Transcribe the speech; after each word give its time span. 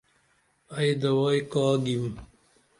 ائی 0.75 0.91
دوائی 1.01 1.39
کا 1.51 1.65
گِیم؟ 1.83 2.05